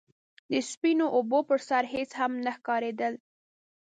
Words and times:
د 0.51 0.53
سپينو 0.69 1.05
اوبو 1.17 1.39
پر 1.49 1.59
سر 1.67 1.83
هيڅ 1.93 2.09
هم 2.19 2.31
نه 2.45 2.51
ښکارېدل. 2.57 3.13